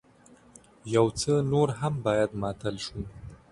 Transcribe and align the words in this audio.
يو 0.95 1.05
څه 1.19 1.31
نور 1.51 1.67
هم 1.79 1.93
بايد 2.05 2.29
ماتل 2.41 2.75
شو. 2.85 2.99